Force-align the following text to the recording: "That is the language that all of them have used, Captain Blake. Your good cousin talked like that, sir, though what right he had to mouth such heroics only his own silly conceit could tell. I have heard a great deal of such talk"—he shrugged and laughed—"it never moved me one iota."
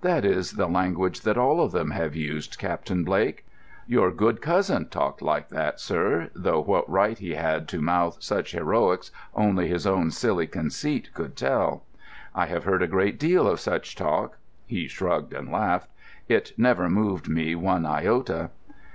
"That 0.00 0.24
is 0.24 0.52
the 0.52 0.68
language 0.68 1.20
that 1.20 1.36
all 1.36 1.60
of 1.60 1.70
them 1.70 1.90
have 1.90 2.16
used, 2.16 2.58
Captain 2.58 3.04
Blake. 3.04 3.44
Your 3.86 4.10
good 4.10 4.40
cousin 4.40 4.88
talked 4.88 5.20
like 5.20 5.50
that, 5.50 5.80
sir, 5.80 6.30
though 6.34 6.62
what 6.62 6.88
right 6.88 7.18
he 7.18 7.34
had 7.34 7.68
to 7.68 7.82
mouth 7.82 8.16
such 8.20 8.52
heroics 8.52 9.10
only 9.34 9.68
his 9.68 9.86
own 9.86 10.10
silly 10.10 10.46
conceit 10.46 11.12
could 11.12 11.36
tell. 11.36 11.84
I 12.34 12.46
have 12.46 12.64
heard 12.64 12.82
a 12.82 12.88
great 12.88 13.18
deal 13.18 13.46
of 13.46 13.60
such 13.60 13.94
talk"—he 13.96 14.88
shrugged 14.88 15.34
and 15.34 15.52
laughed—"it 15.52 16.54
never 16.56 16.88
moved 16.88 17.28
me 17.28 17.54
one 17.54 17.84
iota." 17.84 18.48